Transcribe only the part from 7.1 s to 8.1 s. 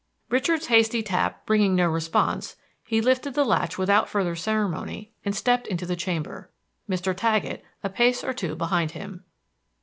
Taggett a